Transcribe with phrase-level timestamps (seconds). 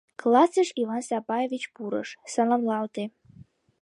[0.21, 3.03] Классыш Иван Сапаевич пурыш, саламлалте.